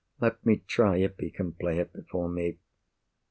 [0.19, 2.57] Let me try if he can play it before me.